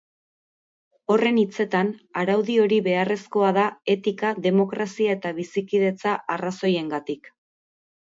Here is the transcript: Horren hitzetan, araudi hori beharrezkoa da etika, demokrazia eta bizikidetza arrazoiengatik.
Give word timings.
Horren 1.15 1.37
hitzetan, 1.41 1.91
araudi 2.23 2.57
hori 2.63 2.81
beharrezkoa 2.89 3.53
da 3.59 3.67
etika, 3.97 4.35
demokrazia 4.49 5.17
eta 5.21 5.37
bizikidetza 5.45 6.19
arrazoiengatik. 6.41 7.35